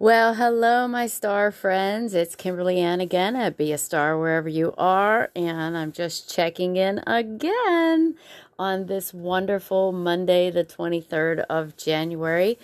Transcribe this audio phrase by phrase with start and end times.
[0.00, 2.14] Well, hello, my star friends.
[2.14, 6.76] It's Kimberly Ann again at Be a Star Wherever You Are, and I'm just checking
[6.76, 8.14] in again
[8.60, 12.60] on this wonderful Monday, the 23rd of January.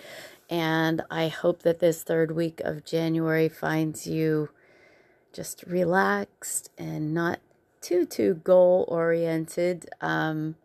[0.49, 4.47] And I hope that this third week of January finds you
[5.33, 7.41] just relaxed and not
[7.81, 9.89] too, too goal oriented.
[9.99, 10.55] Um,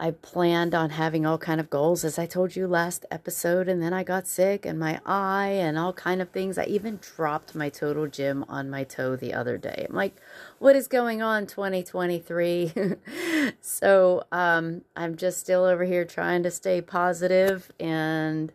[0.00, 3.82] I planned on having all kind of goals as I told you last episode and
[3.82, 6.56] then I got sick and my eye and all kind of things.
[6.56, 9.86] I even dropped my total gym on my toe the other day.
[9.88, 10.14] I'm like,
[10.60, 12.72] what is going on 2023?
[13.60, 18.52] so, um I'm just still over here trying to stay positive and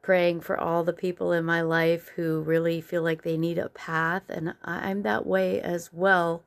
[0.00, 3.68] praying for all the people in my life who really feel like they need a
[3.68, 6.42] path and I'm that way as well.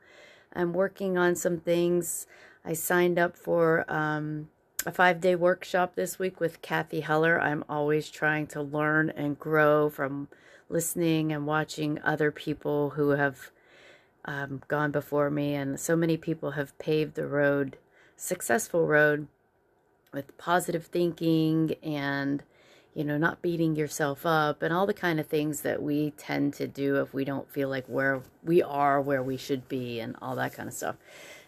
[0.56, 2.26] I'm working on some things
[2.66, 4.50] I signed up for um,
[4.86, 7.40] a five day workshop this week with Cathy Heller.
[7.40, 10.30] I'm always trying to learn and grow from
[10.70, 13.52] listening and watching other people who have
[14.26, 15.54] um, gone before me.
[15.56, 17.78] And so many people have paved the road,
[18.16, 19.28] successful road,
[20.14, 22.44] with positive thinking and
[22.94, 26.54] you know not beating yourself up and all the kind of things that we tend
[26.54, 30.16] to do if we don't feel like where we are where we should be and
[30.22, 30.96] all that kind of stuff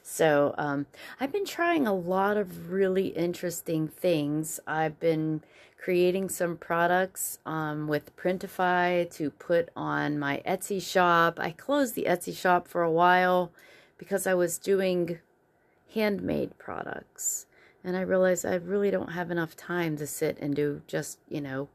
[0.07, 0.85] so um,
[1.19, 4.59] I've been trying a lot of really interesting things.
[4.67, 5.41] I've been
[5.83, 11.39] creating some products um, with Printify to put on my Etsy shop.
[11.39, 13.51] I closed the Etsy shop for a while
[13.97, 15.17] because I was doing
[15.95, 17.47] handmade products.
[17.83, 21.41] And I realized I really don't have enough time to sit and do just, you
[21.41, 21.69] know,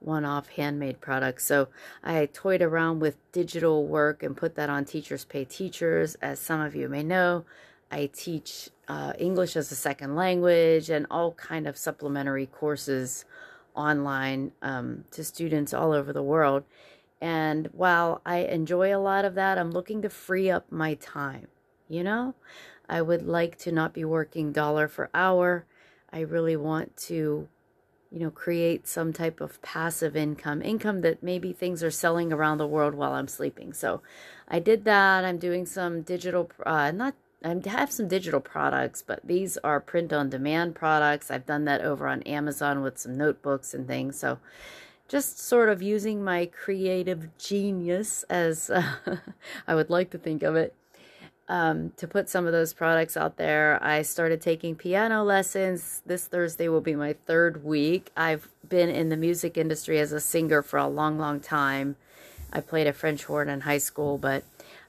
[0.00, 1.46] one off handmade products.
[1.46, 1.68] So
[2.04, 6.14] I toyed around with digital work and put that on Teachers Pay Teachers.
[6.16, 7.44] As some of you may know,
[7.90, 13.24] I teach uh, English as a second language and all kind of supplementary courses
[13.74, 16.64] online um, to students all over the world.
[17.20, 21.48] And while I enjoy a lot of that, I'm looking to free up my time.
[21.88, 22.34] You know,
[22.88, 25.66] I would like to not be working dollar for hour.
[26.12, 27.48] I really want to,
[28.10, 32.58] you know, create some type of passive income, income that maybe things are selling around
[32.58, 33.72] the world while I'm sleeping.
[33.72, 34.02] So
[34.48, 35.24] I did that.
[35.24, 40.12] I'm doing some digital, uh, not I have some digital products, but these are print
[40.12, 41.30] on demand products.
[41.30, 44.18] I've done that over on Amazon with some notebooks and things.
[44.18, 44.38] So
[45.08, 48.96] just sort of using my creative genius as uh,
[49.66, 50.74] I would like to think of it
[51.48, 53.82] um, to put some of those products out there.
[53.82, 56.02] I started taking piano lessons.
[56.04, 58.10] This Thursday will be my third week.
[58.16, 61.96] I've been in the music industry as a singer for a long, long time.
[62.52, 64.44] I played a French horn in high school, but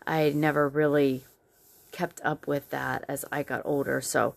[0.05, 1.23] I never really
[1.91, 4.01] kept up with that as I got older.
[4.01, 4.35] So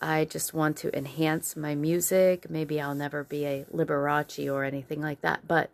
[0.00, 2.50] I just want to enhance my music.
[2.50, 5.70] Maybe I'll never be a Liberace or anything like that, but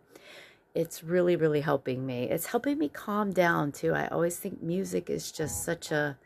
[0.73, 2.23] it's really, really helping me.
[2.29, 3.93] It's helping me calm down too.
[3.93, 6.17] I always think music is just such a,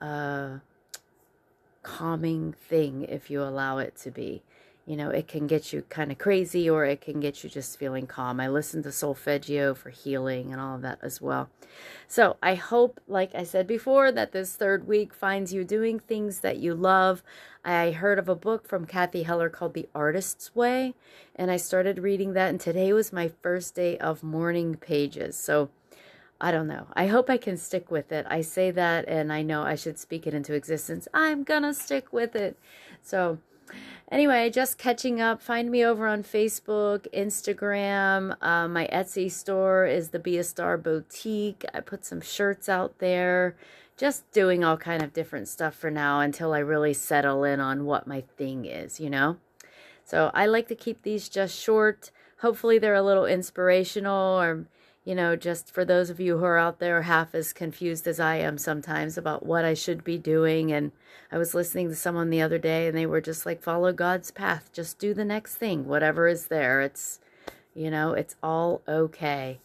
[0.00, 0.60] a
[1.82, 4.42] calming thing if you allow it to be
[4.90, 7.78] you know, it can get you kind of crazy or it can get you just
[7.78, 8.40] feeling calm.
[8.40, 11.48] I listen to solfeggio for healing and all of that as well.
[12.08, 16.40] So I hope, like I said before, that this third week finds you doing things
[16.40, 17.22] that you love.
[17.64, 20.94] I heard of a book from Cathy Heller called The Artist's Way,
[21.36, 25.36] and I started reading that, and today was my first day of morning pages.
[25.36, 25.70] So
[26.40, 26.88] I don't know.
[26.94, 28.26] I hope I can stick with it.
[28.28, 31.06] I say that, and I know I should speak it into existence.
[31.14, 32.58] I'm gonna stick with it.
[33.02, 33.38] So,
[34.10, 35.40] Anyway, just catching up.
[35.40, 38.36] Find me over on Facebook, Instagram.
[38.42, 41.64] Uh, my Etsy store is the Be a Star Boutique.
[41.72, 43.56] I put some shirts out there.
[43.96, 47.84] Just doing all kind of different stuff for now until I really settle in on
[47.84, 49.36] what my thing is, you know?
[50.04, 52.10] So I like to keep these just short.
[52.40, 54.64] Hopefully they're a little inspirational or
[55.04, 58.20] you know, just for those of you who are out there half as confused as
[58.20, 60.70] I am sometimes about what I should be doing.
[60.72, 60.92] And
[61.32, 64.30] I was listening to someone the other day and they were just like, follow God's
[64.30, 66.82] path, just do the next thing, whatever is there.
[66.82, 67.18] It's,
[67.74, 69.60] you know, it's all okay.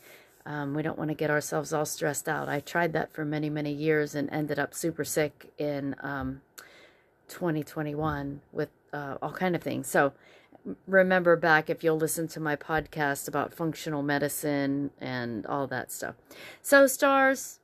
[0.45, 2.47] Um, we don't want to get ourselves all stressed out.
[2.47, 6.41] I tried that for many, many years and ended up super sick in um,
[7.27, 9.87] 2021 with uh, all kind of things.
[9.87, 10.13] So
[10.87, 16.15] remember back if you'll listen to my podcast about functional medicine and all that stuff.
[16.61, 17.59] So, stars,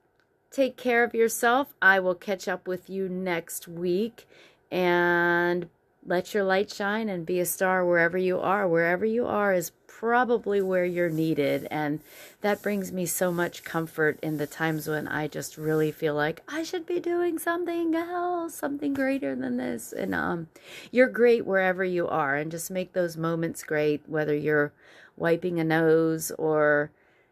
[0.51, 1.73] take care of yourself.
[1.81, 4.27] I will catch up with you next week.
[4.71, 5.69] And
[6.05, 8.67] let your light shine and be a star wherever you are.
[8.67, 11.67] Wherever you are is probably where you're needed.
[11.69, 11.99] And
[12.41, 16.41] that brings me so much comfort in the times when I just really feel like
[16.47, 19.93] I should be doing something else, something greater than this.
[19.93, 20.47] And um,
[20.89, 22.35] you're great wherever you are.
[22.35, 24.73] And just make those moments great, whether you're
[25.15, 26.89] wiping a nose or,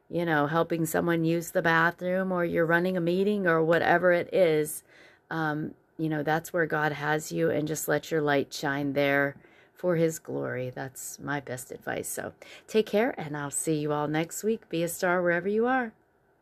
[0.10, 4.32] you know, helping someone use the bathroom or you're running a meeting or whatever it
[4.32, 4.84] is.
[5.32, 9.36] Um, you know, that's where God has you, and just let your light shine there
[9.74, 10.72] for His glory.
[10.74, 12.08] That's my best advice.
[12.08, 12.34] So
[12.68, 14.70] take care, and I'll see you all next week.
[14.70, 15.94] Be a star wherever you are.